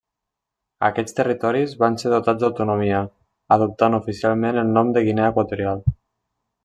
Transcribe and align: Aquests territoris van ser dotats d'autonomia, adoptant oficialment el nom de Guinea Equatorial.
Aquests 0.87 1.17
territoris 1.17 1.75
van 1.83 1.99
ser 2.03 2.13
dotats 2.13 2.41
d'autonomia, 2.45 3.03
adoptant 3.57 3.99
oficialment 3.99 4.59
el 4.63 4.73
nom 4.79 4.91
de 4.97 5.05
Guinea 5.11 5.33
Equatorial. 5.35 5.85